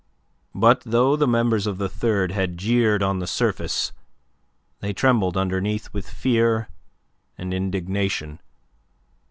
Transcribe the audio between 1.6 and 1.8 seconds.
of